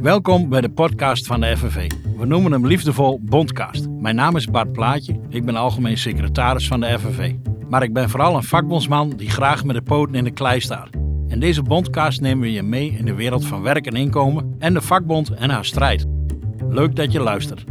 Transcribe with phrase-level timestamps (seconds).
[0.00, 1.90] Welkom bij de podcast van de FNV.
[2.16, 3.88] We noemen hem liefdevol Bondcast.
[3.88, 5.20] Mijn naam is Bart Plaatje.
[5.28, 7.34] Ik ben algemeen secretaris van de FNV.
[7.68, 10.88] Maar ik ben vooral een vakbondsman die graag met de poten in de klei staat.
[11.28, 14.74] In deze Bondcast nemen we je mee in de wereld van werk en inkomen en
[14.74, 16.06] de vakbond en haar strijd.
[16.68, 17.64] Leuk dat je luistert.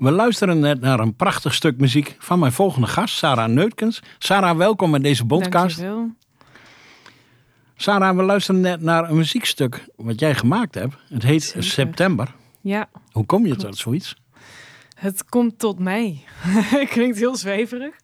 [0.00, 4.02] We luisteren net naar een prachtig stuk muziek van mijn volgende gast, Sarah Neutkens.
[4.18, 5.76] Sarah, welkom in deze podcast.
[5.76, 6.10] Dankjewel.
[7.76, 10.94] Sarah, we luisteren net naar een muziekstuk wat jij gemaakt hebt.
[11.08, 11.62] Het heet Zeker.
[11.62, 12.34] September.
[12.60, 14.16] Ja, Hoe kom je tot zoiets?
[14.94, 16.24] het komt tot mij.
[16.94, 17.94] Klinkt heel zweverig.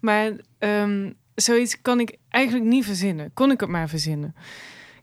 [0.00, 3.30] Maar ehm, zoiets kan ik eigenlijk niet verzinnen.
[3.34, 4.34] Kon ik het maar verzinnen.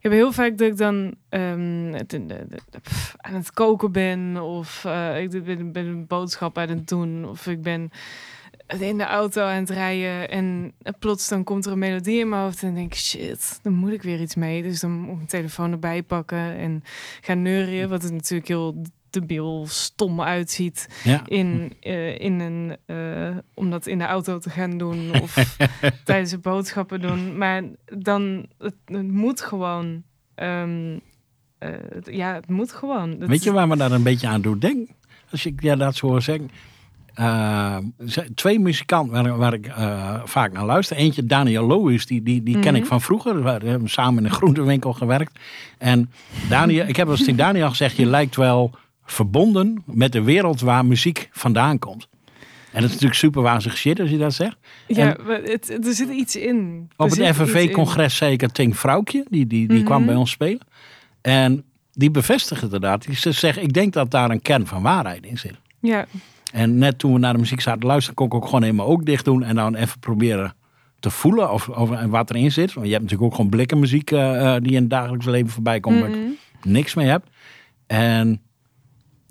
[0.04, 4.42] Heb heel vaak dat ik dan het- de- pff, aan het koken ben.
[4.42, 7.26] Of eh, ik ben, ben een boodschap aan het doen.
[7.28, 7.90] Of ik ben
[8.80, 10.30] in de auto aan het rijden.
[10.30, 12.64] En plots dan komt er een melodie in mijn hoofd.
[12.64, 14.64] En denk ik, shit, dan moet ik weer iets mee.
[14.64, 16.56] Dus dan moet ik mijn telefoon erbij pakken.
[16.58, 16.84] En
[17.22, 17.90] gaan neurien.
[17.90, 18.82] Wat er natuurlijk heel
[19.14, 21.22] debiel stom uitziet Ja.
[21.25, 25.58] in, eh, in een, eh, om dat in de auto te gaan doen of
[26.03, 27.38] tijdens de boodschappen doen.
[27.38, 27.64] Maar
[27.97, 30.03] dan, het, het moet gewoon,
[30.36, 30.97] ehm,
[31.58, 31.70] eh,
[32.03, 33.17] ja, het moet gewoon.
[33.28, 34.95] Weet je waar me daar een beetje aan doet denken?
[35.31, 36.50] Als ik ja, dat zo hoor zeggen.
[38.08, 39.72] Ze- twee muzikanten waar, waar ik
[40.25, 40.98] vaak naar luister.
[40.98, 42.89] Eentje, Daniel Lois, die, die, die ken ik Mhm.
[42.89, 43.44] van vroeger.
[43.44, 45.39] We hebben samen in een groentewinkel gewerkt.
[45.77, 46.11] En
[46.50, 48.75] Daniel, ik heb eens tegen Daniel gezegd, je lijkt wel
[49.06, 52.08] verbonden met de wereld waar muziek vandaan komt.
[52.72, 54.58] En dat is natuurlijk super wazig shit als je dat zegt.
[54.88, 56.88] ja, maar het, het- er zit iets in.
[56.98, 57.36] Er Op het.
[57.36, 60.05] FNV-congres zei ik een Tink Vrouwtje, die, die, die kwam Mhm.
[60.08, 60.61] bij ons spelen.
[61.22, 63.05] En die bevestigde inderdaad.
[63.05, 65.56] Die zegt, ik denk dat daar een kern van waarheid in zit.
[65.80, 66.06] Ja,
[66.52, 68.88] En net toen we naar de muziek zaten te luisteren, kon ik ook gewoon helemaal
[68.88, 69.44] ook dicht doen.
[69.44, 70.54] En dan even proberen
[71.00, 72.73] te voelen of, of wat erin zit.
[72.73, 75.50] Want je hebt natuurlijk ook gewoon blikken muziek eh, eh, die in het dagelijks leven
[75.50, 76.00] voorbij komt.
[76.00, 76.72] Waar ik Mhm.
[76.72, 77.23] niks mee heb.
[77.88, 78.42] En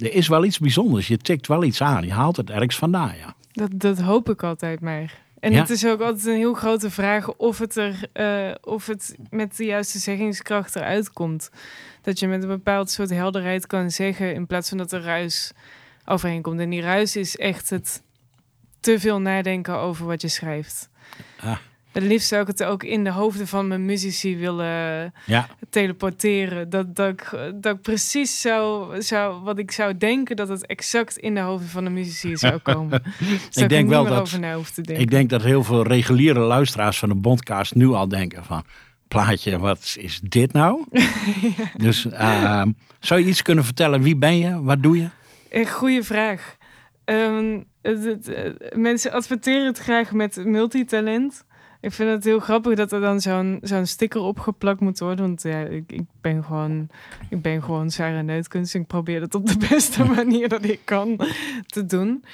[0.03, 1.09] er is wel iets bijzonders.
[1.09, 2.05] Je tikt wel iets aan.
[2.05, 3.35] Je haalt het ergens vandaan, ja.
[3.53, 5.21] dat, dat hoop ik altijd maar.
[5.41, 5.61] En Ja.
[5.61, 9.57] het is ook altijd een heel grote vraag of het, er, eh, of het met
[9.57, 11.51] de juiste zeggingskracht eruit komt.
[12.03, 15.53] Dat je met een bepaald soort helderheid kan zeggen in plaats van dat er ruis
[16.05, 16.61] overheen komt.
[16.61, 18.03] En die ruis is echt het
[18.81, 20.89] te veel nadenken over wat je schrijft.
[21.41, 21.57] Ah.
[21.93, 26.71] Het liefst zou ik het ook in de hoofden van mijn muzici willen Ja, teleporteren.
[26.71, 31.17] Dat, dat, ik, dat ik precies zou, zou, wat ik zou denken, dat het exact
[31.17, 33.03] in de hoofden van de muzici zou komen.
[33.51, 35.05] Zodat denk er wel dat- over na hoef te denken.
[35.05, 38.65] ik denk dat heel veel reguliere luisteraars van de Bondcast nu al denken van...
[39.09, 40.85] Plaatje, wat is dit nou?
[41.77, 42.71] Dus ehm,
[43.01, 44.03] zou je iets kunnen vertellen?
[44.03, 44.63] Wie ben je?
[44.63, 45.09] Wat doe je?
[45.51, 46.57] Een goede vraag.
[47.05, 47.39] Eh,
[48.75, 51.45] mensen adverteren het graag met multitalent.
[51.83, 55.27] Ik vind het heel grappig dat er dan zo'n zo'n sticker opgeplakt moet worden.
[55.27, 56.89] Want ja, ik, ik, ben gewoon,
[57.31, 58.75] ik ben gewoon Sarah Neutkens.
[58.75, 61.21] en Ik probeer dat op de beste manier dat ik kan
[61.67, 62.25] te doen.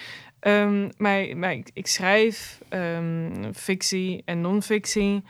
[0.41, 5.23] Ehm, maar maar ik, ik schrijf ehm, fictie en non-fictie.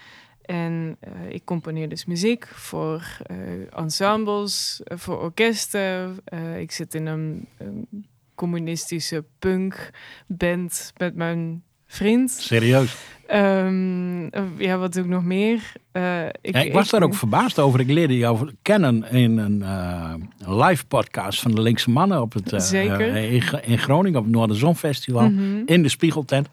[0.43, 3.37] En eh, ik componeer dus muziek voor eh,
[3.79, 6.17] ensembles, eh, voor orkesten.
[6.59, 12.31] Ik zit in een, een communistische punkband met mijn vriend.
[12.31, 12.97] Serieus.
[13.26, 15.72] Ehm, eh, ja, wat doe ik nog meer?
[15.93, 17.81] Eh, ik, Ja, ik was daar ook verbaasd over.
[17.81, 22.53] Ik leerde jou kennen in een eh, live podcast van de Linkse Mannen op het,
[22.53, 23.16] eh, Zeker.
[23.16, 25.31] in, Gr- in Groningen op het Noorderzonfestival.
[25.31, 25.62] Mhm.
[25.66, 26.49] In de Spiegeltent.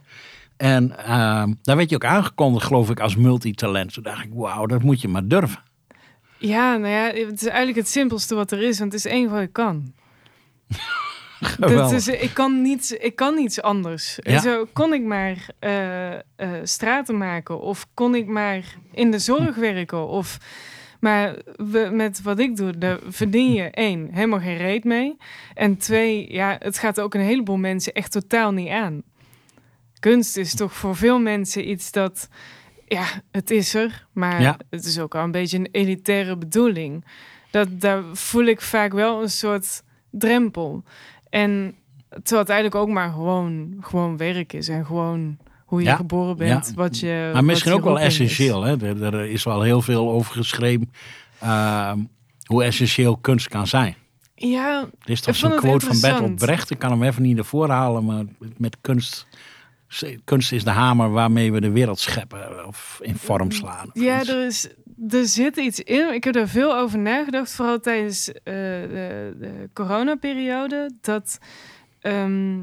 [0.57, 3.93] En ehm, daar werd je ook aangekondigd, geloof ik, als multitalent.
[3.93, 5.59] Toen dacht ik, wauw, dat moet je maar durven.
[6.37, 9.29] Ja, nou ja, het is eigenlijk het simpelste wat er is, want het is één
[9.29, 9.93] wat ik kan.
[11.59, 14.17] Dat is, ik, kan niets, ik kan niets anders.
[14.21, 14.39] Ja.
[14.39, 16.21] Zo kon ik maar eh, eh,
[16.63, 17.59] straten maken.
[17.59, 20.07] Of kon ik maar in de zorg werken.
[20.07, 20.37] Of,
[20.99, 25.17] maar we, met wat ik doe, daar verdien je één, helemaal geen reet mee.
[25.53, 29.01] En twee, ja, het gaat ook een heleboel mensen echt totaal niet aan.
[29.99, 32.27] Kunst is toch voor veel mensen iets dat...
[32.87, 34.57] Ja, het is er, maar Ja.
[34.69, 37.05] het is ook al een beetje een elitaire bedoeling.
[37.51, 40.83] Dat, daar voel ik vaak wel een soort drempel.
[41.41, 41.75] En
[42.09, 46.37] terwijl het eigenlijk ook maar gewoon, gewoon werk is en gewoon hoe je Ja, geboren
[46.37, 46.67] bent.
[46.67, 46.73] ja.
[46.75, 48.03] Wat je, Maar misschien ook wel is.
[48.03, 48.63] essentieel.
[48.63, 48.77] Hè?
[48.85, 50.91] Er, er is wel heel veel over geschreven.
[51.39, 51.99] ehm,
[52.45, 53.95] hoe essentieel kunst kan zijn.
[54.35, 56.35] Ja, Er is toch zo'n quote van Bertolt.
[56.35, 56.71] Brecht.
[56.71, 58.23] Ik kan hem even niet ervoor halen, maar
[58.57, 59.27] met kunst...
[60.23, 63.87] Kunst is de hamer waarmee we de wereld scheppen of in vorm slaan.
[63.87, 64.29] of ja iets.
[64.29, 64.67] er, is,
[65.09, 66.13] er zit iets in.
[66.13, 70.91] Ik heb er veel over nagedacht, vooral tijdens eh, de, de coronaperiode.
[71.01, 71.37] Dat
[71.99, 72.59] ehm,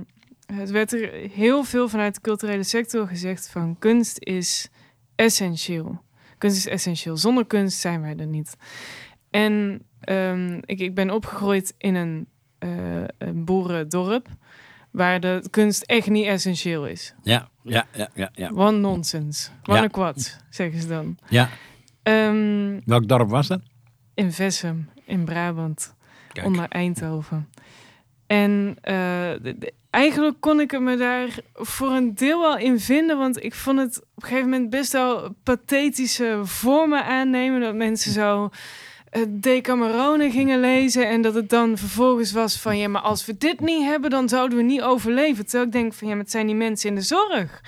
[0.47, 4.69] het werd er heel veel vanuit de culturele sector gezegd van kunst is
[5.15, 6.03] essentieel.
[6.39, 7.17] Kunst is essentieel.
[7.17, 8.57] Zonder kunst zijn wij er niet.
[9.31, 12.27] En ehm, ik, ik ben opgegroeid in een,
[12.59, 14.29] eh, een boerendorp
[14.93, 17.15] waar de kunst echt niet essentieel is.
[17.23, 18.53] Ja, ja, ja, ja, ja.
[18.53, 19.51] Wat nonsens.
[19.63, 19.83] Wat Ja.
[19.83, 21.17] een kwad, zeggen ze dan.
[21.29, 21.49] ja.
[22.03, 23.61] Ehm, Welk dorp was dat?
[24.15, 25.95] in Vessem, in Brabant,
[26.33, 26.47] Kijk.
[26.47, 27.49] onder Eindhoven.
[28.27, 28.95] En eh,
[29.43, 33.45] de- de- eigenlijk kon ik het me daar voor een deel wel in vinden, want
[33.45, 37.61] ik vond het op een gegeven moment best wel pathetische vormen aannemen.
[37.61, 38.51] Dat mensen zo
[39.29, 43.61] Decamerone gingen lezen en dat het dan vervolgens was van ja, maar als we dit
[43.61, 45.45] niet hebben, dan zouden we niet overleven.
[45.45, 47.61] Terwijl ik denk van ja, maar het zijn die mensen in de zorg.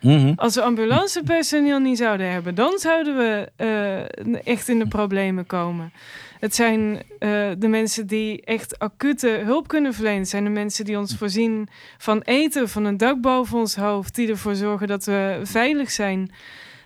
[0.00, 0.32] Mhm.
[0.36, 5.92] Als we ambulancepersoneel niet zouden hebben, dan zouden we eh, echt in de problemen komen.
[6.40, 10.18] Het zijn eh, de mensen die echt acute hulp kunnen verlenen.
[10.18, 11.68] Het zijn de mensen die ons voorzien
[11.98, 16.30] van eten, van een dak boven ons hoofd, die ervoor zorgen dat we veilig zijn.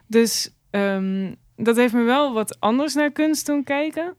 [0.06, 1.32] Dus ehm,
[1.62, 4.17] dat heeft me wel wat anders naar kunst doen kijken.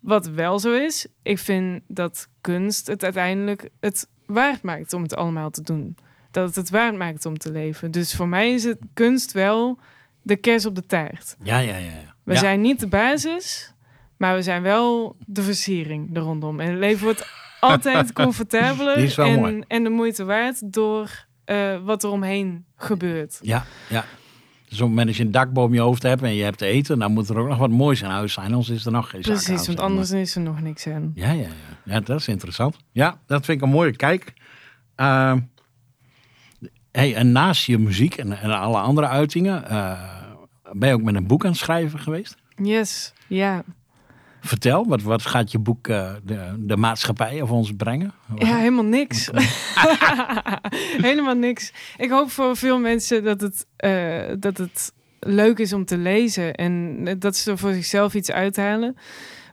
[0.00, 5.16] Wat wel zo is, ik vind dat kunst het uiteindelijk het waard maakt om het
[5.16, 5.96] allemaal te doen
[6.30, 7.90] dat het het waard maakt om te leven.
[7.90, 9.78] Dus voor mij is het kunst wel
[10.22, 11.36] de kers op de taart.
[11.42, 11.84] Ja, ja, ja.
[11.84, 12.14] ja.
[12.22, 12.38] We ja.
[12.38, 13.74] zijn niet de basis,
[14.16, 16.60] maar we zijn wel de versiering er rondom.
[16.60, 17.28] En het leven wordt
[17.60, 19.62] altijd comfortabeler en, mooi.
[19.66, 23.38] en de moeite waard door eh, wat er omheen gebeurt.
[23.42, 24.04] Ja, ja.
[24.70, 26.58] Dus op het moment dat je een dak boven je hoofd hebt en je hebt
[26.58, 28.92] te eten, dan moet er ook nog wat moois in huis zijn, anders is er
[28.92, 29.86] nog geen Precies, want maar.
[29.86, 31.12] anders is er nog niks aan.
[31.14, 31.48] Ja, ja, ja.
[31.84, 32.76] ja, dat is interessant.
[32.92, 34.32] Ja, dat vind ik een mooie kijk.
[34.94, 35.40] Ehm,
[36.92, 40.00] hey, en naast je muziek en, en alle andere uitingen, eh,
[40.72, 42.36] ben je ook met een boek aan het schrijven geweest?
[42.62, 43.64] Yes, ja.
[44.40, 48.12] Vertel, wat, wat gaat je boek eh, de, de maatschappij of ons brengen?
[48.36, 49.30] Ja, helemaal niks.
[51.08, 51.72] helemaal niks.
[51.96, 56.54] Ik hoop voor veel mensen dat het, eh, dat het leuk is om te lezen
[56.54, 58.96] en dat ze er voor zichzelf iets uithalen.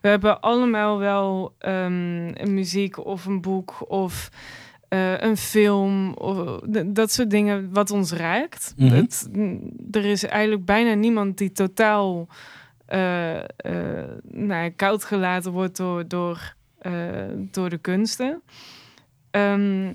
[0.02, 4.30] We hebben allemaal wel ehm, een muziek of een boek of
[4.90, 8.74] eh, een film of dat soort dingen wat ons raakt.
[8.78, 8.96] Mhm.
[8.96, 9.30] Het,
[9.92, 12.28] er is eigenlijk bijna niemand die totaal
[14.32, 16.94] nou, koud gelaten wordt door, door, eh,
[17.52, 18.42] door de kunsten.
[19.32, 19.94] Ehm,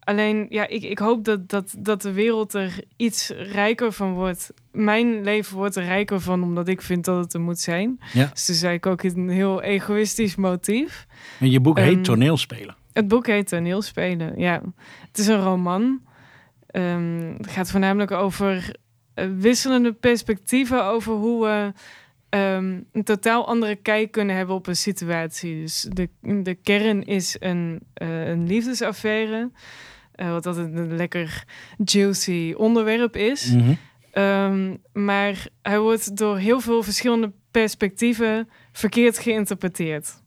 [0.00, 4.52] alleen, ja, ik, ik hoop dat, dat, dat de wereld er iets rijker van wordt.
[4.72, 7.98] Mijn leven wordt er rijker van, omdat ik vind dat het er moet zijn.
[8.12, 8.26] Ja.
[8.32, 11.06] Dus het is eigenlijk ook een heel egoïstisch motief.
[11.40, 12.76] En je boek heet Ehm, Toneelspelen.
[12.92, 14.62] Het boek heet Toneelspelen, ja.
[15.06, 16.00] Het is een roman.
[16.66, 18.76] Ehm, het gaat voornamelijk over
[19.38, 21.72] wisselende perspectieven over hoe we
[22.32, 25.60] ehm, een totaal andere kijk kunnen hebben op een situatie.
[25.60, 26.08] Dus de,
[26.42, 29.50] de kern is een, eh, een liefdesaffaire,
[30.12, 31.44] eh, wat altijd een lekker
[31.84, 33.52] juicy onderwerp is.
[33.52, 33.72] Mhm.
[34.12, 40.22] Ehm, maar hij wordt door heel veel verschillende perspectieven verkeerd geïnterpreteerd.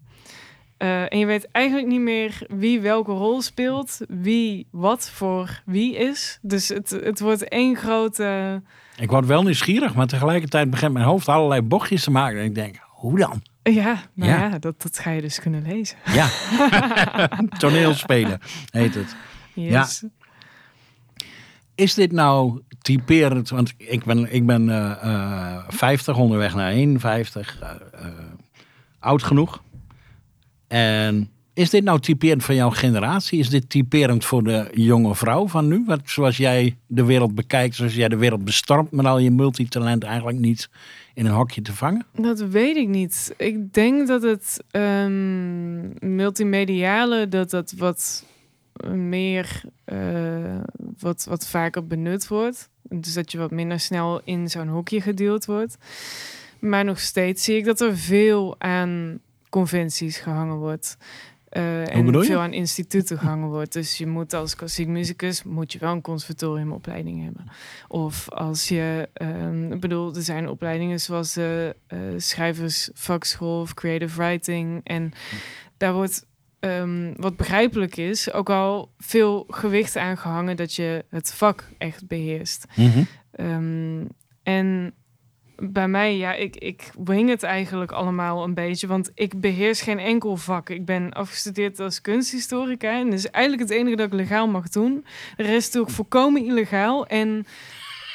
[0.78, 5.96] Eh, en je weet eigenlijk niet meer wie welke rol speelt, wie wat voor wie
[5.96, 6.40] is.
[6.42, 8.62] Dus het, het wordt één grote.
[8.98, 12.40] Ik word wel nieuwsgierig, maar tegelijkertijd begint mijn hoofd allerlei bochtjes te maken.
[12.40, 13.42] En ik denk, hoe dan?
[13.64, 14.40] Ja, nou Ja.
[14.40, 15.98] ja, dat, dat ga je dus kunnen lezen.
[16.14, 16.28] Ja,
[17.58, 19.16] toneelspelen heet het.
[19.54, 20.04] Yes.
[21.76, 23.50] Is dit nou typerend?
[23.50, 24.92] Want ik ben, ik ben eh,
[25.56, 28.12] eh, 50, onderweg naar 51, eh, eh,
[29.00, 29.64] oud genoeg.
[30.68, 33.40] En is dit nou typerend van jouw generatie?
[33.40, 35.84] Is dit typerend voor de jonge vrouw van nu?
[35.86, 40.04] Wat, zoals jij de wereld bekijkt, zoals jij de wereld bestormt met al je multitalent
[40.04, 40.70] eigenlijk niet
[41.14, 42.06] in een hokje te vangen?
[42.16, 43.34] Dat weet ik niet.
[43.38, 48.26] Ik denk dat het ehm, multimediale, dat dat wat
[48.94, 50.60] meer, eh,
[51.00, 52.70] wat, wat vaker benut wordt.
[52.82, 55.78] Dus dat je wat minder snel in zo'n hokje gedeeld wordt.
[56.60, 59.20] Maar nog steeds zie ik dat er veel aan
[59.50, 60.98] conventies gehangen wordt.
[61.56, 63.74] Eh, en veel aan instituten gehangen wordt.
[63.74, 67.48] Dus je moet als klassiek muzikus moet je wel een conservatoriumopleiding hebben.
[67.88, 74.18] Of als je, ehm, ik bedoel, er zijn opleidingen zoals de eh, schrijversvakschool of creative
[74.18, 74.82] writing.
[74.84, 75.12] En
[75.78, 76.26] daar wordt,
[76.60, 82.08] ehm, wat begrijpelijk is, ook al veel gewicht aan gehangen dat je het vak echt
[82.08, 82.66] beheerst.
[83.32, 84.06] Ehm,
[84.44, 84.94] en
[85.58, 88.88] bij mij, ja, ik, ik wing het eigenlijk allemaal een beetje.
[88.88, 90.70] Want ik beheers geen enkel vak.
[90.70, 92.92] Ik ben afgestudeerd als kunsthistorica.
[93.00, 95.06] En dat is eigenlijk het enige dat ik legaal mag doen.
[95.36, 97.08] De rest doe ik volkomen illegaal.
[97.08, 97.46] En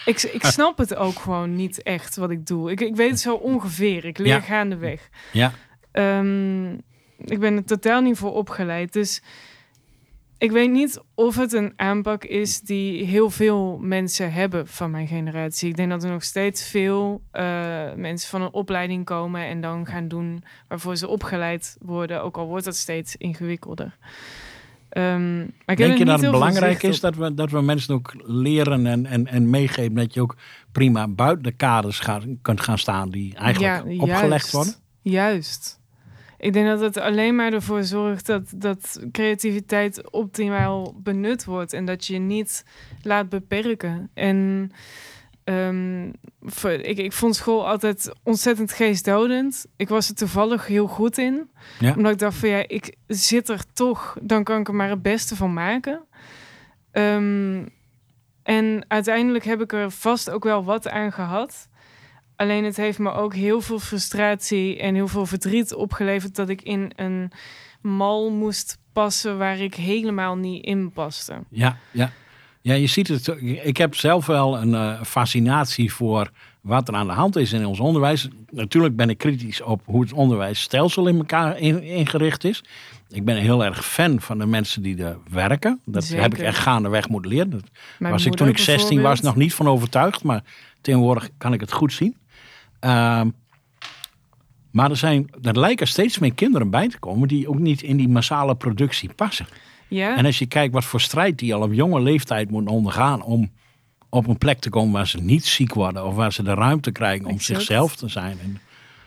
[0.04, 2.70] ik, ik snap het ook gewoon niet echt wat ik doe.
[2.70, 4.04] Ik, ik weet het zo ongeveer.
[4.04, 4.40] Ik leer Ja.
[4.40, 5.09] gaandeweg.
[5.32, 5.52] Ja.
[5.92, 6.73] Ehm,
[7.25, 8.92] ik ben er totaal niet voor opgeleid.
[8.92, 9.23] Dus
[10.40, 15.06] ik weet niet of het een aanpak is die heel veel mensen hebben van mijn
[15.06, 15.68] generatie.
[15.68, 17.44] Ik denk dat er nog steeds veel eh,
[17.97, 22.23] mensen van een opleiding komen en dan gaan doen waarvoor ze opgeleid worden.
[22.23, 23.97] Ook al wordt dat steeds ingewikkelder.
[24.88, 28.87] Ehm, maar Denk je dat het belangrijk is dat we, dat we mensen ook leren
[28.87, 30.37] en, en, en meegeven dat je ook
[30.73, 34.52] prima buiten de kaders gaat, kunt gaan staan die eigenlijk Ja, opgelegd juist.
[34.52, 34.75] worden?
[35.02, 35.79] Juist.
[36.40, 41.85] Ik denk dat het alleen maar ervoor zorgt dat, dat creativiteit optimaal benut wordt en
[41.85, 42.64] dat je je niet
[43.02, 44.11] laat beperken.
[44.14, 44.70] En
[45.44, 46.11] ehm,
[46.42, 49.66] voor- ik, ik vond school altijd ontzettend geestdodend.
[49.76, 51.50] Ik was er toevallig heel goed in.
[51.78, 51.94] Ja.
[51.97, 55.02] Omdat ik dacht van ja, ik zit er toch, dan kan ik er maar het
[55.02, 56.02] beste van maken.
[56.92, 57.66] Ehm,
[58.42, 61.68] en uiteindelijk heb ik er vast ook wel wat aan gehad.
[62.40, 66.62] Alleen het heeft me ook heel veel frustratie en heel veel verdriet opgeleverd dat ik
[66.62, 67.30] in een
[67.80, 71.35] mal moest passen waar ik helemaal niet in paste.
[71.50, 72.12] Ja, ja.
[72.62, 73.28] Ja, je ziet het.
[73.62, 76.30] Ik heb zelf wel een eh, fascinatie voor
[76.61, 78.28] wat er aan de hand is in ons onderwijs.
[78.50, 82.64] Natuurlijk ben ik kritisch op hoe het onderwijsstelsel in elkaar in- ingericht is.
[83.09, 85.80] Ik ben heel erg fan van de mensen die er werken.
[85.85, 86.23] Dat Zeker.
[86.23, 87.50] heb ik echt gaandeweg moeten leren.
[87.50, 87.64] Dat
[87.99, 90.42] Mijn was ik toen ik 16 was nog niet van overtuigd, maar
[90.80, 92.16] tegenwoordig kan ik het goed zien.
[92.80, 93.30] Ehm,
[94.70, 97.96] maar er, zijn, er lijken steeds meer kinderen bij te komen die ook niet in
[97.96, 99.46] die massale productie passen.
[99.88, 103.22] Ja, En als je kijkt wat voor strijd die al op jonge leeftijd moeten ondergaan
[103.22, 103.50] om
[104.08, 106.92] op een plek te komen waar ze niet ziek worden of waar ze de ruimte
[106.92, 107.58] krijgen om Exact.
[107.58, 108.38] zichzelf te zijn.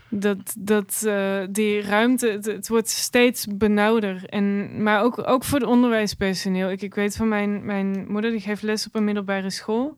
[0.10, 4.26] Dat, dat eh, die ruimte, het, het wordt steeds benauwder.
[4.26, 6.72] En, maar ook, ook voor het onderwijspersoneel.
[6.72, 9.98] Ik, ik weet van mijn, mijn moeder, die geeft les op een middelbare school.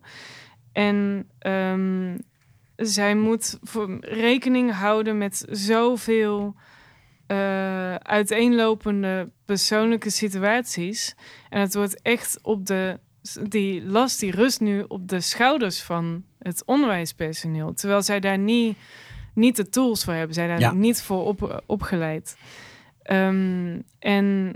[0.72, 2.18] En ehm,
[2.76, 6.56] zij moet voor rekening houden met zoveel
[7.28, 11.16] eh, uiteenlopende persoonlijke situaties.
[11.50, 13.00] En het wordt echt op de.
[13.44, 17.74] Die last die rust nu op de schouders van het onderwijspersoneel.
[17.74, 18.78] Terwijl zij daar niet,
[19.34, 20.34] niet de tools voor hebben.
[20.36, 20.72] Zij daar Ja.
[20.74, 22.38] niet voor op, opgeleid.
[23.02, 24.54] Ehm, en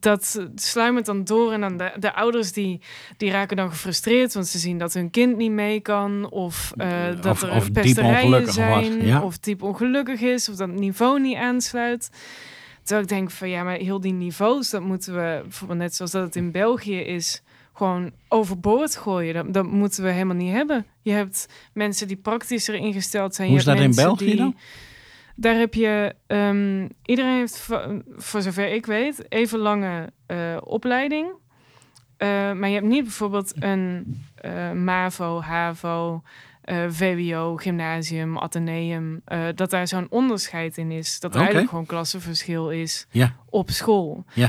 [0.00, 1.52] dat sluimert dan door.
[1.52, 2.80] En dan de, de ouders die,
[3.16, 4.34] die raken dan gefrustreerd.
[4.34, 6.30] Want ze zien dat hun kind niet mee kan.
[6.30, 9.04] Of eh, dat Of- er of pesterijen was, zijn.
[9.06, 9.22] ja.
[9.22, 10.48] Of diep ongelukkig is.
[10.48, 12.10] Of dat het niveau niet aansluit.
[12.82, 16.10] Terwijl ik denk van ja, maar heel die niveaus, dat moeten we, bijvoorbeeld net zoals
[16.10, 19.34] dat het in België is, gewoon overboord gooien.
[19.34, 20.86] Dat, dat moeten we helemaal niet hebben.
[21.02, 23.48] Je hebt mensen die praktischer ingesteld zijn.
[23.48, 24.56] Hoe is dat in België die- dan?
[25.40, 27.68] Daar heb je, ehm, iedereen heeft,
[28.16, 31.28] voor, zover ik weet, even lange eh, opleiding.
[32.16, 36.22] Eh, maar je hebt niet bijvoorbeeld een eh, MAVO, HAVO,
[36.88, 39.22] VWO, gymnasium, ateneum.
[39.54, 41.20] dat daar zo'n onderscheid in is.
[41.20, 43.34] Dat er eigenlijk gewoon klassenverschil is Ja.
[43.48, 44.24] op school.
[44.34, 44.48] Ja.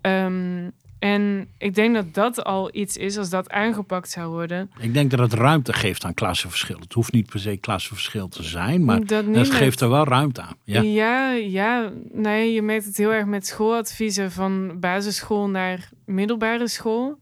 [0.00, 4.70] Ehm, en ik denk dat dat al iets is als dat aangepakt zou worden.
[4.78, 6.78] Ik denk dat het ruimte geeft aan klassenverschil.
[6.78, 10.56] Het hoeft niet per se klassenverschil te zijn, maar dat geeft er wel ruimte aan.
[10.64, 10.80] Ja.
[10.80, 17.18] Ja, ja, nee, je merkt het heel erg met schooladviezen van basisschool naar middelbare school.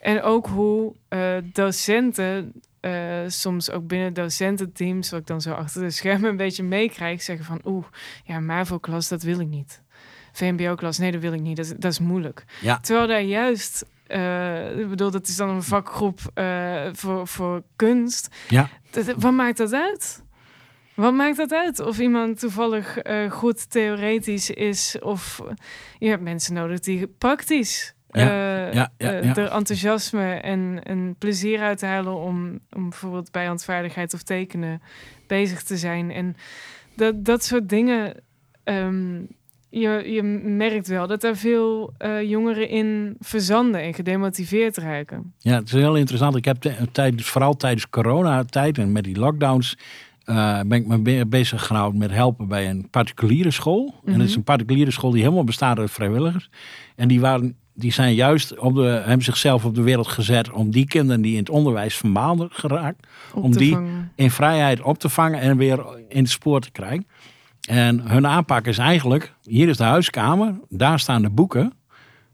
[0.00, 2.92] En ook hoe eh, docenten, eh,
[3.26, 7.44] soms ook binnen docententeams, wat ik dan zo achter de schermen een beetje meekrijg, zeggen
[7.44, 7.84] van oeh,
[8.24, 9.82] ja, MAVO-klas, dat wil ik niet.
[10.38, 12.44] VMBO-klas, nee, dat wil ik niet, dat is, dat is moeilijk.
[12.60, 12.78] Ja.
[12.80, 18.28] Terwijl daar juist, eh, ik bedoel, dat is dan een vakgroep eh, voor, voor kunst.
[18.48, 18.68] Ja.
[18.90, 20.22] Dat, wat maakt dat uit?
[20.94, 21.80] Wat maakt dat uit?
[21.80, 25.42] Of iemand toevallig eh, goed theoretisch is, of
[25.98, 28.22] je hebt mensen nodig die praktisch Ja,
[28.70, 29.36] ja, ja, ja.
[29.36, 34.82] er enthousiasme en, en plezier uit te halen om, om bijvoorbeeld bij handvaardigheid of tekenen
[35.26, 36.10] bezig te zijn.
[36.10, 36.36] En
[36.94, 38.14] dat, dat soort dingen.
[38.64, 39.20] ehm,
[39.70, 45.32] je, je merkt wel dat er veel eh, jongeren in verzanden en gedemotiveerd raken.
[45.38, 46.36] Ja, het is heel interessant.
[46.36, 49.76] Ik heb tijdens, vooral tijdens coronatijd en met die lockdowns
[50.24, 53.94] eh, ben ik me be- bezig gehouden met helpen bij een particuliere school.
[54.04, 54.38] En dat is Mhm.
[54.38, 56.50] een particuliere school die helemaal bestaat uit vrijwilligers.
[56.96, 60.70] En die, waren, die zijn juist op de, hebben zichzelf op de wereld gezet om
[60.70, 64.12] die kinderen die in het onderwijs vermaalden geraakt, Om die- vangen.
[64.14, 67.06] in vrijheid op te vangen en weer in het spoor te krijgen.
[67.68, 71.72] En hun aanpak is eigenlijk, hier is de huiskamer, daar staan de boeken.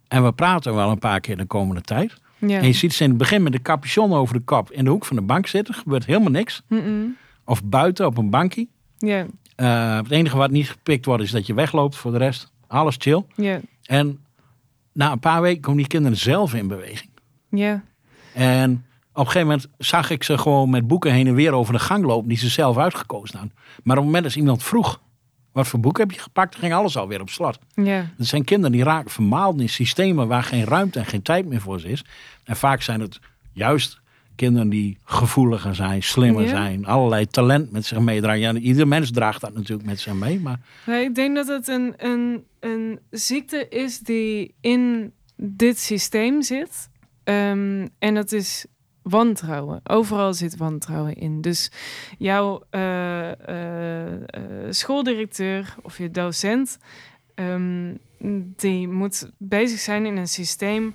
[0.09, 2.14] En we praten wel een paar keer de komende tijd.
[2.38, 2.59] Ja.
[2.61, 4.91] En je ziet ze in het begin met de capuchon over de kop in de
[4.91, 5.75] hoek van de bank zitten.
[5.75, 6.62] Gebeurt helemaal niks.
[7.45, 8.67] Of buiten op een bankje.
[8.99, 9.26] Ja,
[9.57, 11.97] Eh, het enige wat niet gepikt wordt is dat je wegloopt.
[11.97, 13.25] Voor de rest, alles chill.
[13.37, 14.19] ja, En
[14.93, 17.11] na een paar weken komen die kinderen zelf in beweging.
[17.49, 17.83] ja.
[18.35, 18.73] En
[19.12, 21.79] op een gegeven moment zag ik ze gewoon met boeken heen en weer over de
[21.79, 23.57] gang lopen die ze zelf uitgekozen hadden.
[23.83, 25.00] Maar op het moment dat iemand vroeg,
[25.54, 27.58] wat voor boek heb je gepakt, dan ging alles alweer op slot.
[27.75, 27.96] ja.
[28.18, 31.61] Er zijn kinderen die raken vermaald in systemen waar geen ruimte en geen tijd meer
[31.61, 32.04] voor ze is.
[32.44, 33.20] En vaak zijn het
[33.52, 34.00] juist
[34.37, 36.49] kinderen die gevoeliger zijn, slimmer Ja.
[36.49, 38.40] zijn, allerlei talent met zich meedragen.
[38.40, 41.68] Ja, ieder mens draagt dat natuurlijk met zich mee, maar Nee, ik denk dat het
[41.68, 46.88] een, een, een ziekte is die in dit systeem zit.
[47.25, 48.66] Ehm, en dat is
[49.04, 49.80] wantrouwen.
[49.84, 51.40] Overal zit wantrouwen in.
[51.40, 51.70] Dus
[52.18, 54.18] jouw eh, eh, eh,
[54.70, 56.78] schooldirecteur of je docent,
[57.34, 57.94] ehm,
[58.56, 60.94] die moet bezig zijn in een systeem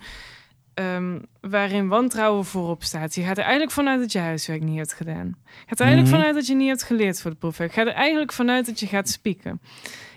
[0.74, 3.16] ehm, waarin wantrouwen voorop staat.
[3.16, 5.26] Je gaat er eigenlijk vanuit dat je huiswerk niet hebt gedaan.
[5.46, 6.18] Je gaat er eigenlijk Mhm.
[6.18, 7.58] vanuit dat je niet hebt geleerd voor de proef.
[7.58, 9.62] Je gaat er eigenlijk vanuit dat je gaat spieken.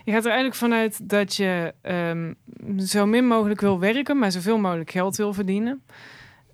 [0.03, 2.33] Je gaat er eigenlijk vanuit dat je ehm,
[2.77, 5.83] zo min mogelijk wil werken, maar zoveel mogelijk geld wil verdienen.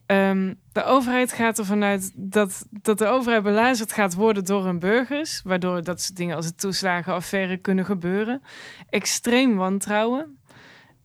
[0.10, 4.80] Ehm, de overheid gaat ervan uit dat, dat de overheid belazerd gaat worden door hun
[4.80, 8.42] burgers, waardoor dat soort dingen als het toeslagenaffaire kunnen gebeuren.
[8.90, 10.38] Extreem wantrouwen.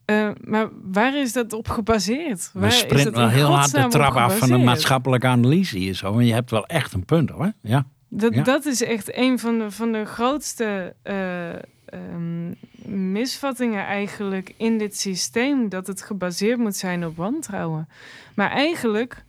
[0.05, 2.49] Eh, maar waar is dat op gebaseerd?
[2.53, 5.93] we Waar sprinten dat wel heel hard de trap af van een maatschappelijke analyse hier
[5.93, 6.19] zo.
[6.19, 7.51] En je hebt wel echt een punt hoor.
[7.61, 7.85] Ja.
[8.09, 8.43] Dat, Ja.
[8.43, 11.49] dat is echt een van de, van de grootste eh,
[11.85, 12.53] ehm,
[12.87, 15.69] misvattingen eigenlijk in dit systeem.
[15.69, 17.87] Dat het gebaseerd moet zijn op wantrouwen.
[18.35, 19.23] Maar eigenlijk,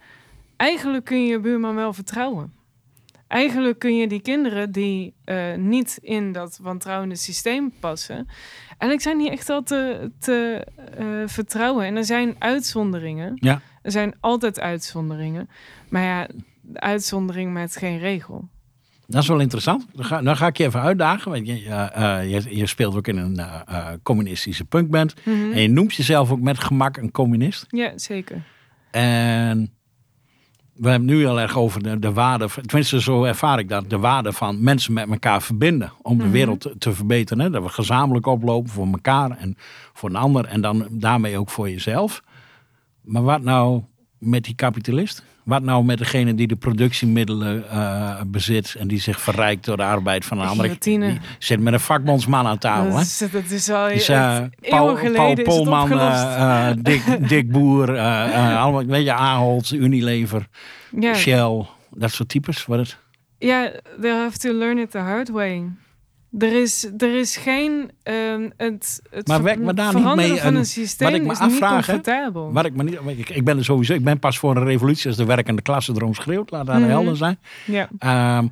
[0.57, 2.55] eigenlijk kun je je buurman wel vertrouwen.
[3.27, 8.27] Eigenlijk kun je die kinderen die eh, niet in dat wantrouwende systeem passen...
[8.79, 11.87] Eigenlijk zijn die echt al te, te eh, vertrouwen.
[11.87, 13.33] En er zijn uitzonderingen.
[13.35, 13.61] Ja.
[13.83, 15.49] Er zijn altijd uitzonderingen.
[15.89, 16.29] Maar ja,
[16.61, 18.49] de uitzondering maakt geen regel.
[19.07, 19.87] Dat is wel interessant.
[19.93, 21.31] Dan ga, dan ga ik je even uitdagen.
[21.31, 25.15] Want je, eh, je, je speelt ook in een eh, eh, communistische punkband.
[25.25, 25.53] Mhm.
[25.53, 27.65] En je noemt jezelf ook met gemak een communist.
[27.69, 28.43] Ja, zeker.
[28.91, 29.71] En
[30.75, 33.99] we hebben nu heel erg over de, de waarde, tenminste zo ervaar ik dat, de
[33.99, 35.93] waarde van mensen met elkaar verbinden.
[36.03, 36.33] Om de Mhm.
[36.33, 37.45] wereld te, te verbeteren.
[37.45, 37.51] Hè?
[37.51, 39.57] Dat we gezamenlijk oplopen voor elkaar en
[39.93, 40.45] voor een ander.
[40.45, 42.23] En dan daarmee ook voor jezelf.
[43.03, 43.83] Maar wat nou
[44.19, 45.25] met die kapitalist?
[45.47, 49.83] Wat nou met degene die de productiemiddelen eh, bezit en die zich verrijkt door de
[49.83, 50.77] arbeid van een andere?
[50.79, 52.93] Die zit met een vakbondsman aan tafel.
[52.93, 57.99] dat, is, dat is al Dus, eeuwen Paul, Paul Polman, eh, eh, Dick, Dick Boer,
[57.99, 60.47] allemaal, weet je, Ahold, Unilever,
[61.01, 62.67] ja, Shell, dat soort types.
[62.67, 62.97] Wat het,
[63.39, 65.71] ja, they have to learn it the hard way.
[66.39, 67.91] Er is, er is geen...
[68.03, 71.33] ehm, het het Maar me daar niet mee van een- een systeem wat ik me
[71.33, 72.53] is niet afvraag, hè, comfortabel.
[72.53, 75.07] wat ik, me niet, ik, ik ben er sowieso, ik ben pas voor een revolutie
[75.07, 76.89] als de werkende klasse erom schreeuwt, laat dat Mhm.
[76.89, 77.39] helder zijn.
[77.67, 78.47] Ja, Ehm,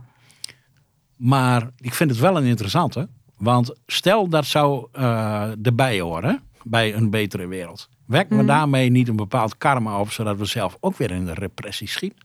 [1.17, 6.95] maar ik vind het wel een interessante, want stel dat zou eh erbij horen, bij
[6.95, 7.89] een betere wereld.
[8.07, 8.47] Werkt me Mhm.
[8.47, 12.19] daarmee niet een bepaald karma op, zodat we zelf ook weer in de repressie schieten?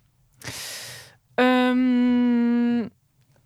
[1.36, 2.88] Ehm,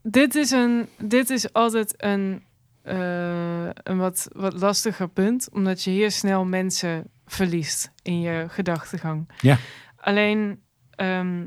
[0.03, 2.43] dit, is een, dit is altijd een,
[2.81, 9.29] eh, een wat, wat lastiger punt, omdat je hier snel mensen verliest in je gedachtegang.
[9.39, 9.57] Ja.
[9.97, 10.61] Alleen,
[10.95, 11.45] ehm,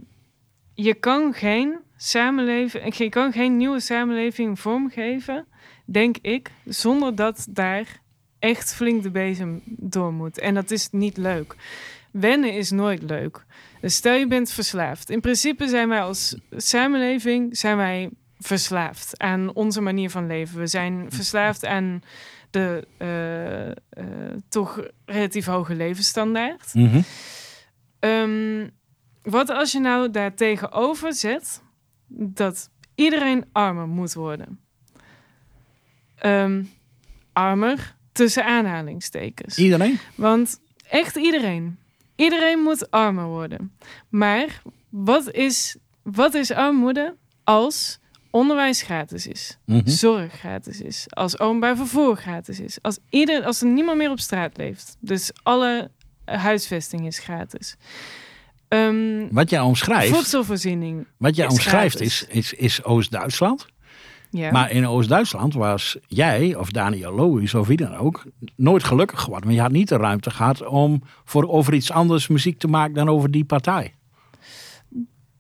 [0.74, 5.46] je kan geen samenleving, je kan geen nieuwe samenleving vormgeven,
[5.84, 8.00] denk ik, zonder dat daar
[8.38, 10.38] echt flink de bezem door moet.
[10.38, 11.56] En dat is niet leuk.
[12.10, 13.44] Wennen is nooit leuk.
[13.80, 15.10] Dus stel je bent verslaafd.
[15.10, 20.59] In principe zijn wij als samenleving zijn wij verslaafd aan onze manier van leven.
[20.59, 22.03] We zijn verslaafd aan
[22.51, 23.75] de eh, eh,
[24.49, 26.75] toch relatief hoge levensstandaard.
[26.75, 27.01] Mhm.
[27.99, 28.68] Ehm,
[29.22, 31.62] wat als je nou daar tegenover zet
[32.09, 34.61] dat iedereen armer moet worden?
[36.16, 36.62] Ehm,
[37.33, 39.59] armer tussen aanhalingstekens.
[39.59, 39.99] Iedereen?
[40.14, 41.79] Want echt iedereen.
[42.16, 43.72] Iedereen moet armer worden.
[44.09, 47.99] Maar wat is, wat is armoede als
[48.37, 49.59] onderwijs gratis is?
[49.64, 49.88] Mhm.
[49.88, 51.07] Zorg gratis is.
[51.09, 52.79] Als openbaar vervoer gratis is.
[52.83, 54.96] Als, ieder, als er niemand meer op straat leeft.
[55.01, 55.90] Dus alle
[56.25, 57.77] eh, huisvesting is gratis.
[58.68, 61.07] Ehm, Wat jij omschrijft, voedselvoorziening.
[61.16, 62.27] wat jij is omschrijft gratis.
[62.27, 63.66] is, is, is Oost-Duitsland.
[64.31, 64.51] Ja.
[64.51, 68.25] Maar in Oost-Duitsland was jij of Daniel Lohuis of wie dan ook
[68.57, 69.44] nooit gelukkig geworden.
[69.44, 72.94] Want je had niet de ruimte gehad om voor over iets anders muziek te maken
[72.94, 73.94] dan over die partij.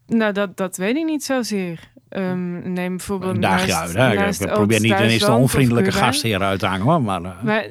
[0.06, 1.90] Nou, dat, dat weet ik niet zozeer.
[2.08, 3.34] Ehm neem bijvoorbeeld.
[3.34, 4.14] Een dagje naast- uit.
[4.14, 4.24] Hè?
[4.24, 6.84] naast Ik probeer niet ineens de onvriendelijke gastheer uit te hangen.
[6.86, 7.66] hoor, Maar, eh, Maar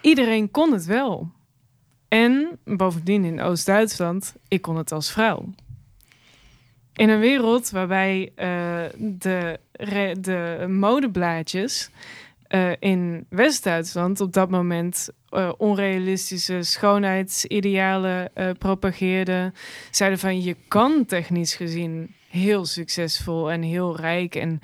[0.00, 1.30] iedereen kon het wel.
[2.08, 5.44] En bovendien in Oost-Duitsland, ik kon het als vrouw.
[6.94, 9.58] in een wereld waarbij uh, de,
[10.20, 11.90] de modeblaadjes
[12.48, 19.54] uh, in West-Duitsland op dat moment uh, onrealistische schoonheidsidealen propageerden,
[19.90, 24.60] zeiden van je kan technisch gezien heel succesvol en heel rijk en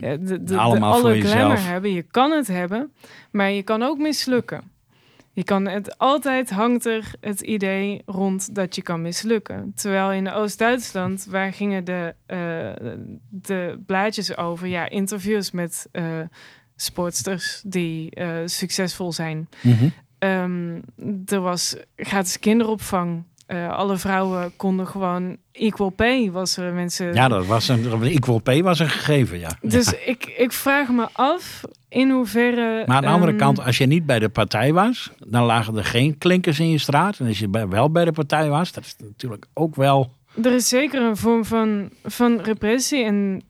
[0.00, 1.92] de, de, de, alle glamour hebben.
[1.92, 2.92] Je kan het hebben,
[3.30, 4.70] maar je kan ook mislukken.
[5.34, 9.72] Je kan het altijd hangt er het idee rond dat je kan mislukken.
[9.74, 12.90] Terwijl in Oost-Duitsland, waar gingen de, uh,
[13.30, 14.66] de blaadjes over?
[14.66, 16.20] Ja, interviews met uh,
[16.76, 19.48] sportsters die uh, succesvol zijn.
[19.60, 19.92] Mm -hmm.
[20.18, 20.82] um,
[21.26, 23.24] er was gratis kinderopvang.
[23.70, 27.14] alle vrouwen konden gewoon equal pay was er mensen.
[27.14, 29.50] Ja, dat was een equal pay was een gegeven, ja.
[29.60, 29.96] Dus ja.
[30.04, 32.84] Ik, ik vraag me af in hoeverre.
[32.86, 35.76] Maar aan de andere um, kant, als je niet bij de partij was, dan lagen
[35.76, 37.18] er geen klinkers in je straat.
[37.18, 40.12] En als je bij, wel bij de partij was, dat is natuurlijk ook wel.
[40.42, 43.42] Er is zeker een vorm van, van repressie en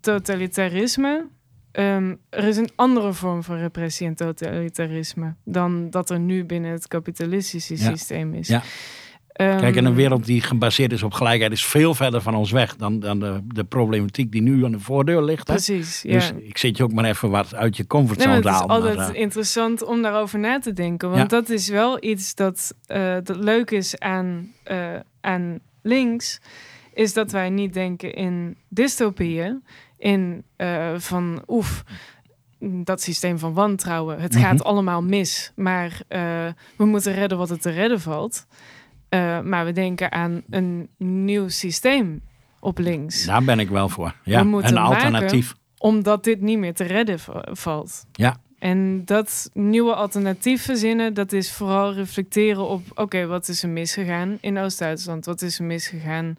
[0.00, 1.26] totalitarisme.
[1.72, 6.70] Um, er is een andere vorm van repressie en totalitarisme dan dat er nu binnen
[6.70, 7.90] het kapitalistische ja.
[7.90, 8.48] systeem is.
[8.48, 8.62] Ja.
[9.32, 12.76] Kijk, en een wereld die gebaseerd is op gelijkheid is veel verder van ons weg
[12.76, 15.48] dan, dan de, de problematiek die nu aan de voordeur ligt.
[15.48, 15.54] Hè?
[15.54, 16.12] Precies, ja.
[16.12, 18.96] Dus ik zet je ook maar even wat uit je comfortzone nee, Het is altijd
[18.96, 21.10] maar, uh, interessant om daarover na te denken.
[21.10, 26.40] Want dat is wel iets dat, uh, dat leuk is aan, uh, aan links.
[26.94, 29.62] Is dat wij niet denken in dystopieën.
[30.02, 30.44] In
[30.96, 31.84] van oef,
[32.58, 34.20] dat systeem van wantrouwen.
[34.20, 34.46] Het mm -hmm.
[34.46, 35.52] gaat allemaal mis.
[35.54, 36.00] Maar
[36.76, 38.46] we moeten redden wat er te redden valt.
[39.14, 42.22] Uh, maar we denken aan een nieuw systeem
[42.60, 43.24] op links.
[43.24, 44.14] Daar ben ik wel voor.
[44.24, 45.54] Ja, een alternatief.
[45.78, 47.18] Omdat dit niet meer te redden
[47.52, 48.04] valt.
[48.12, 48.36] Ja.
[48.58, 52.82] En dat nieuwe alternatief verzinnen, dat is vooral reflecteren op...
[52.94, 55.24] oké, wat is er misgegaan in Oost-Duitsland?
[55.24, 56.36] Wat is er misgegaan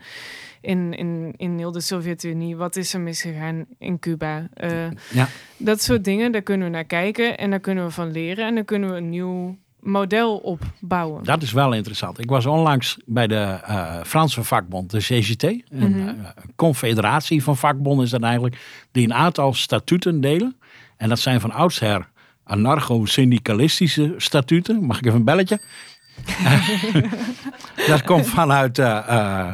[0.63, 2.55] in, in, in heel de Sovjet-Unie?
[2.55, 4.47] Wat is er misgegaan in Cuba?
[4.63, 5.27] Uh, ja.
[5.57, 8.45] Dat soort dingen, daar kunnen we naar kijken en daar kunnen we van leren.
[8.45, 11.23] En dan kunnen we een nieuw model opbouwen.
[11.23, 12.19] Dat is wel interessant.
[12.19, 15.43] Ik was onlangs bij de uh, Franse vakbond, de CGT.
[15.43, 16.07] Een mm -hmm.
[16.07, 18.85] uh, confederatie van vakbonden is dat eigenlijk.
[18.91, 20.57] Die een aantal statuten delen.
[20.97, 22.11] En dat zijn van oudsher
[22.43, 24.83] anarcho-syndicalistische statuten.
[24.83, 25.61] Mag ik even een belletje?
[27.87, 29.51] dat komt vanuit, uh,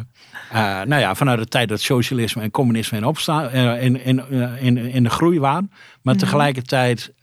[0.52, 5.04] nou ja, vanuit de tijd dat socialisme en communisme in, opstaan, in, in, in, in
[5.04, 5.68] de groei waren.
[5.70, 6.18] Maar mm -hmm.
[6.18, 7.14] tegelijkertijd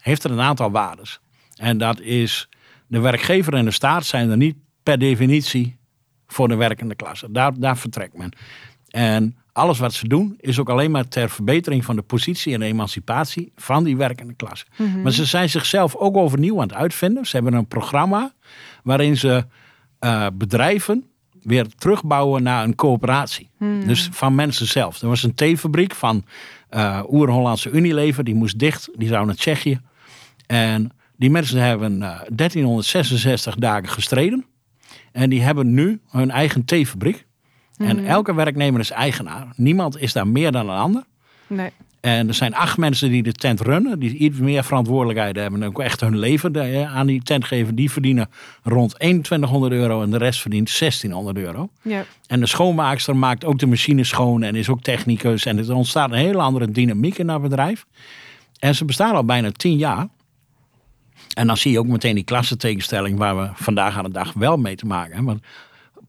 [0.00, 1.20] heeft er een aantal waardes.
[1.56, 2.48] En dat is,
[2.86, 5.78] de werkgever en de staat zijn er niet per definitie
[6.26, 7.30] voor de werkende klasse.
[7.30, 8.32] Daar, daar vertrekt men.
[8.90, 12.60] En alles wat ze doen is ook alleen maar ter verbetering van de positie en
[12.60, 14.64] de emancipatie van die werkende klasse.
[14.76, 15.02] Mm -hmm.
[15.02, 17.26] Maar ze zijn zichzelf ook overnieuw aan het uitvinden.
[17.26, 18.32] Ze hebben een programma
[18.82, 19.44] waarin ze
[20.00, 21.11] uh, bedrijven
[21.42, 23.48] weer terugbouwen naar een coöperatie.
[23.58, 23.86] Mm.
[23.86, 25.02] Dus van mensen zelf.
[25.02, 26.24] Er was een theefabriek van
[26.70, 29.80] uh, Oer-Hollandse Unilever, die moest dicht, die zou naar Tsjechië.
[30.46, 34.44] En die mensen hebben uh, 1366 dagen gestreden.
[35.12, 37.26] En die hebben nu hun eigen theefabriek.
[37.76, 37.86] Mm.
[37.86, 39.52] En elke werknemer is eigenaar.
[39.56, 41.04] Niemand is daar meer dan een ander.
[41.46, 41.70] Nee.
[42.02, 45.68] En er zijn acht mensen die de tent runnen, die iets meer verantwoordelijkheid hebben en
[45.68, 47.74] ook echt hun leven aan die tent geven.
[47.74, 48.30] Die verdienen
[48.62, 51.68] rond 2100 euro en de rest verdient 1600 euro.
[51.82, 52.04] Ja.
[52.26, 55.46] En de schoonmaakster maakt ook de machine schoon en is ook technicus.
[55.46, 57.86] En er ontstaat een hele andere dynamiek in dat bedrijf.
[58.58, 60.08] En ze bestaan al bijna tien jaar.
[61.34, 64.56] En dan zie je ook meteen die klassentegenstelling waar we vandaag aan de dag wel
[64.56, 65.32] mee te maken hebben.
[65.32, 65.44] Want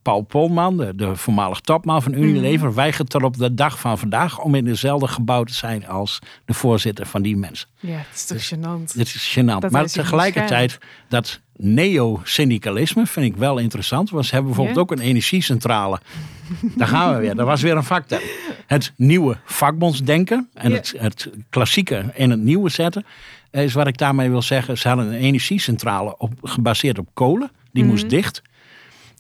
[0.04, 2.74] Paul Polman, de, de voormalig topman van Unilever, mm.
[2.74, 6.54] weigert er op de dag van vandaag om in dezelfde gebouw te zijn als de
[6.54, 7.68] voorzitter van die mensen.
[7.80, 8.98] Ja, het is toch dus, gênant.
[8.98, 9.60] Het is gênant.
[9.60, 14.10] Dat maar tegelijkertijd, dat neo-syndicalisme vind ik wel interessant.
[14.10, 16.00] Want ze hebben bijvoorbeeld ook een energiecentrale.
[16.78, 17.36] Daar gaan we weer.
[17.36, 18.22] Dat was weer een factor.
[18.68, 23.06] Het nieuwe vakbondsdenken en het, het klassieke in het nieuwe zetten
[23.52, 24.78] is wat ik daarmee wil zeggen.
[24.78, 27.52] Ze hadden een energiecentrale op, gebaseerd op kolen.
[27.72, 28.00] Die mm -hmm.
[28.00, 28.42] moest dicht.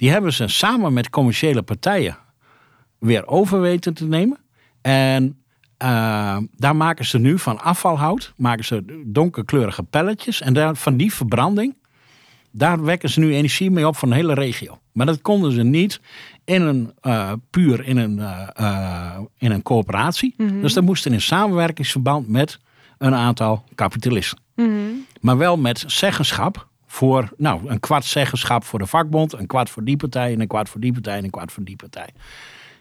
[0.03, 2.17] Die hebben ze samen met commerciële partijen
[2.99, 4.37] weer over weten te nemen.
[4.81, 5.43] En
[5.83, 10.41] uh, daar maken ze nu van afvalhout maken ze donkerkleurige pelletjes.
[10.41, 11.75] En daar, van die verbranding,
[12.51, 14.79] daar wekken ze nu energie mee op van de hele regio.
[14.91, 16.01] Maar dat konden ze niet
[16.45, 18.17] in een, uh, puur in een,
[18.59, 20.33] uh, in een coöperatie.
[20.37, 20.61] Mm -hmm.
[20.61, 22.59] Dus dat moest in een samenwerkingsverband met
[22.97, 24.39] een aantal kapitalisten.
[24.55, 25.05] Mm -hmm.
[25.21, 29.83] Maar wel met zeggenschap voor, nou, een kwart zeggenschap voor de vakbond, een kwart voor
[29.83, 32.09] die partij en een kwart voor die partij en een kwart voor die partij.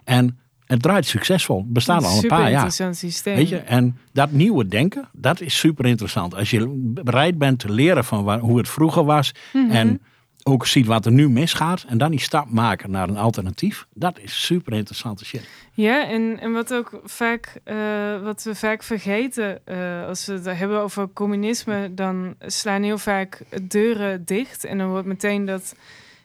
[0.05, 1.59] En het draait succesvol.
[1.59, 2.51] Het bestaat al een paar jaar.
[2.51, 3.37] interessant systeem.
[3.37, 3.57] Weet je?
[3.57, 6.35] En dat nieuwe denken, dat is super interessant.
[6.35, 6.73] Als je
[7.05, 9.71] bereid bent te leren van waar, hoe het vroeger was mm -hmm.
[9.71, 10.01] en
[10.43, 13.87] ook ziet wat er nu misgaat en dan die stap maken naar een alternatief.
[13.95, 15.49] Dat is super interessante shit.
[15.73, 17.77] Ja, en, en wat ook vaak, eh,
[18.23, 23.43] wat we vaak vergeten eh, als we het hebben over communisme, dan slaan heel vaak
[23.63, 25.75] deuren dicht en dan wordt meteen dat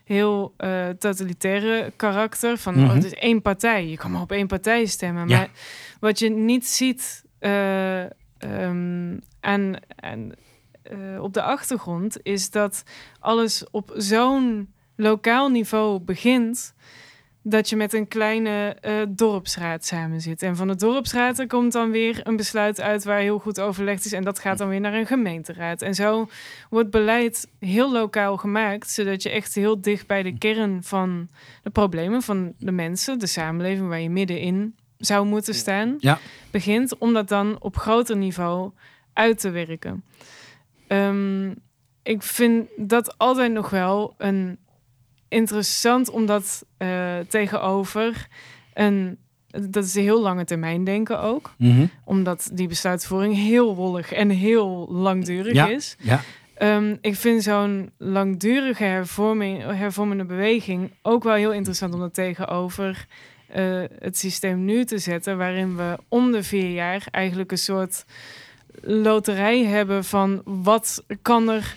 [0.03, 3.87] heel uh, totalitaire karakter van oh, het is één partij.
[3.87, 5.27] Je kan maar op één partij stemmen.
[5.27, 5.49] Maar
[5.99, 10.33] wat je niet ziet um, en, en
[10.91, 12.83] uh, op de achtergrond is dat
[13.19, 16.73] alles op zo'n lokaal niveau begint
[17.49, 20.41] dat je met een kleine uh, dorpsraad samen zit.
[20.41, 24.05] En van de dorpsraad er komt dan weer een besluit uit waar heel goed overlegd
[24.05, 24.13] is.
[24.13, 25.81] En dat gaat dan weer naar een gemeenteraad.
[25.81, 26.29] En zo
[26.69, 31.29] wordt beleid heel lokaal gemaakt, zodat je echt heel dicht bij de kern van
[31.63, 36.19] de problemen van de mensen, de samenleving waar je middenin zou moeten staan, ja.
[36.51, 38.71] begint om dat dan op groter niveau
[39.13, 40.03] uit te werken.
[40.87, 41.55] Um,
[42.03, 44.57] ik vind dat altijd nog wel een
[45.27, 48.27] interessant, omdat uh, tegenover
[48.73, 49.17] een
[49.61, 51.53] dat is een heel lange termijn denken ook.
[51.57, 51.89] Mm -hmm.
[52.03, 55.95] Omdat die besluitvoering heel wollig en heel langdurig ja, is.
[55.99, 56.21] Ja.
[56.61, 63.07] Um, ik vind zo'n langdurige hervorming, hervormende beweging ook wel heel interessant om dat tegenover
[63.55, 68.05] uh, het systeem nu te zetten, waarin we om de vier jaar eigenlijk een soort
[68.81, 71.75] loterij hebben van wat kan er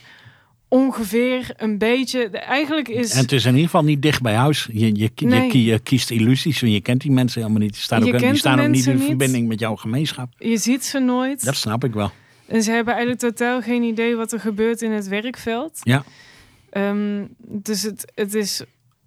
[0.68, 2.28] ongeveer een beetje.
[2.28, 3.12] Eigenlijk is.
[3.12, 4.68] En het is in ieder geval niet dicht bij huis.
[4.72, 7.72] Je, je, je, je kiest illusies en je kent die mensen helemaal niet.
[7.72, 10.28] Die staan ook, die staan ook niet in verbinding met jouw gemeenschap.
[10.38, 11.44] Je ziet ze nooit.
[11.44, 12.10] Dat snap ik wel.
[12.46, 15.78] En ze hebben eigenlijk totaal geen idee wat er gebeurt in het werkveld.
[15.82, 16.04] Ja.
[16.72, 18.62] Um, dus het, het is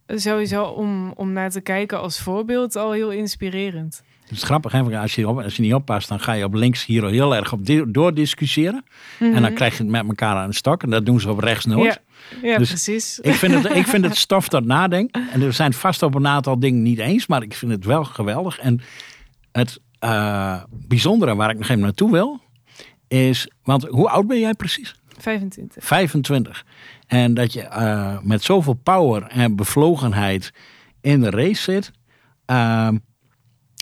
[0.07, 4.01] sowieso om, om naar te kijken als voorbeeld al heel inspirerend.
[4.33, 4.99] Het is grappig, hè?
[4.99, 7.53] Als, je op, als je niet oppast, dan ga je op links hier heel erg
[7.53, 8.83] op doordiscussiëren.
[9.19, 9.53] Mm En dan mhm.
[9.53, 10.83] krijg je het met elkaar aan de stok.
[10.83, 11.99] En dat doen ze op rechts nooit.
[12.41, 13.19] Ja, ja dus precies.
[13.19, 15.29] Ik vind, het, ik vind het stof tot nadenken.
[15.31, 18.03] En er zijn vast op een aantal dingen niet eens, maar ik vind het wel
[18.03, 18.59] geweldig.
[18.59, 18.81] En
[19.51, 22.41] het uh, bijzondere waar ik nog even naartoe wil,
[23.07, 24.95] is, want hoe oud ben jij precies?
[25.17, 25.83] 25.
[25.83, 26.65] 25.
[27.07, 30.53] En dat je uh, met zoveel power en bevlogenheid
[31.01, 31.91] in de race zit.
[32.51, 32.87] Uh,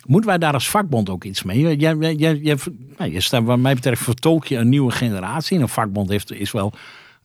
[0.08, 1.60] Moeten wij daar als vakbond ook iets mee?
[1.78, 2.58] Jij, jij, jij,
[2.98, 5.56] nou, je staat, wat mij betreft vertolk je een nieuwe generatie.
[5.56, 6.74] En een vakbond heeft, is wel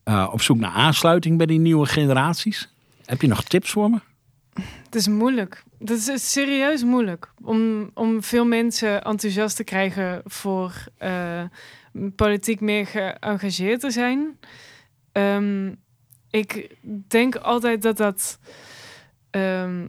[0.05, 2.75] uh, op zoek naar aansluiting bij die nieuwe generaties.
[3.05, 3.99] Heb je nog tips voor me?
[4.85, 5.63] Het is moeilijk.
[5.79, 11.43] Het is serieus moeilijk om, om veel mensen enthousiast te krijgen voor uh,
[12.17, 14.39] politiek meer geëngageerd te zijn.
[15.13, 15.77] Um,
[16.31, 16.77] ik
[17.09, 18.39] denk altijd dat dat.
[19.31, 19.89] Um,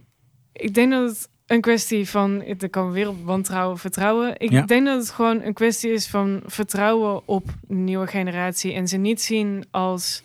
[0.52, 4.34] ik denk dat het een kwestie van, er komen weer op wantrouwen, vertrouwen.
[4.38, 8.88] Ik denk dat het gewoon een kwestie is van vertrouwen op de nieuwe generatie en
[8.88, 10.22] ze niet zien als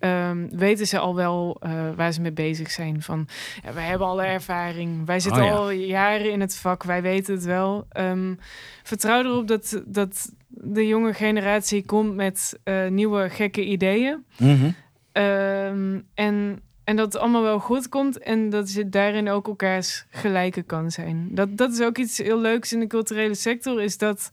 [0.00, 3.02] um, weten ze al wel uh, waar ze mee bezig zijn.
[3.02, 3.28] Van
[3.64, 5.54] ja, wij hebben alle ervaring, wij zitten oh, ja.
[5.54, 7.86] al jaren in het vak, wij weten het wel.
[7.98, 8.38] Um,
[8.82, 14.24] vertrouw erop dat, dat de jonge generatie komt met uh, nieuwe gekke ideeën.
[14.38, 14.74] Mm -hmm.
[15.22, 20.04] um, en en dat het allemaal wel goed komt en dat je daarin ook elkaars
[20.10, 21.28] gelijke kan zijn.
[21.30, 24.30] Dat, dat is ook iets heel leuks in de culturele sector, is dat,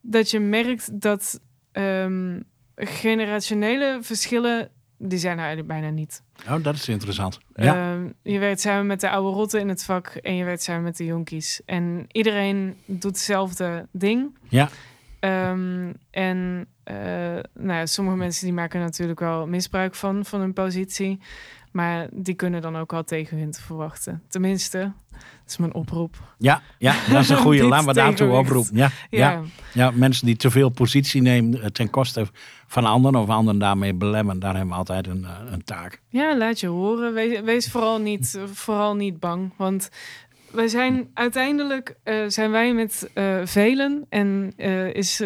[0.00, 1.40] dat je merkt dat
[1.72, 6.22] um, generationele verschillen, die zijn er eigenlijk bijna niet.
[6.48, 7.38] Oh, dat is interessant.
[7.54, 7.92] Ja.
[7.92, 10.82] Um, je werkt samen met de oude rotten in het vak en je werkt samen
[10.82, 11.60] met de jonkies.
[11.64, 14.38] En iedereen doet hetzelfde ding.
[14.48, 14.68] Ja.
[15.50, 16.96] Um, en uh,
[17.54, 21.20] nou ja, sommige mensen die maken natuurlijk wel misbruik van, van hun positie.
[21.76, 24.22] Maar die kunnen dan ook al tegen hun te verwachten.
[24.28, 26.16] Tenminste, dat is mijn oproep.
[26.38, 27.62] Ja, ja dat is een goede.
[27.62, 28.76] Laat me daartoe oproepen.
[28.76, 29.30] Ja, ja.
[29.30, 29.42] Ja.
[29.72, 32.26] ja, mensen die te veel positie nemen eh, ten koste
[32.66, 36.02] van anderen of anderen daarmee belemmen, daar hebben we altijd een, eh, een taak.
[36.08, 37.14] Ja, laat je horen.
[37.14, 39.52] Wees, wees vooral, niet, vooral niet bang.
[39.56, 39.90] Want
[40.56, 45.22] wij zijn uiteindelijk uh, zijn wij met uh, velen en uh, is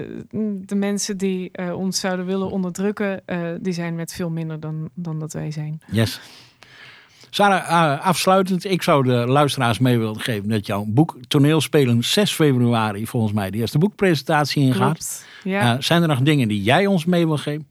[0.60, 3.22] de mensen die ons zouden willen onderdrukken,
[3.60, 5.80] die zijn met veel minder dan, dan dat wij zijn.
[5.90, 6.20] Yes.
[7.30, 13.06] Sarah, afsluitend, ik zou de luisteraars mee willen geven dat jouw boek Toneelspelen 6 februari
[13.06, 15.26] volgens mij de eerste boekpresentatie ingaat.
[15.44, 15.80] Ja.
[15.80, 17.68] zijn er nog dingen die jij ons mee wil geven?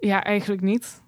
[0.00, 1.00] ja, eigenlijk niet.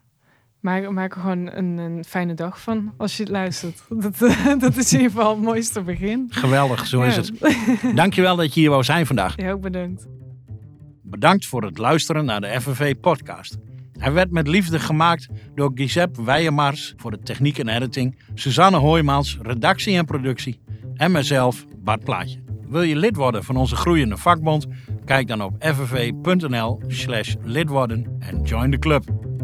[0.61, 3.83] Maak, maak er gewoon een, een, fijne dag van als je het luistert.
[4.03, 4.19] Dat,
[4.61, 6.27] dat is in ieder geval het mooiste begin.
[6.31, 7.33] Geweldig, zo is het.
[7.95, 9.37] Dankjewel dat je hier wou zijn vandaag.
[9.37, 10.07] Ja, ook bedankt.
[11.03, 13.59] Bedankt voor het luisteren naar de FNV-podcast.
[13.93, 19.39] Hij werd met liefde gemaakt door Giuseppe Weijemars voor de techniek en editing, Suzanne Hoijmans,
[19.43, 20.61] redactie en productie
[20.95, 22.41] en mezelf, Bart Plaatje.
[22.69, 24.67] Wil je lid worden van onze groeiende vakbond?
[25.05, 27.35] Kijk dan op ffv.nl slash
[28.19, 29.28] en join the club.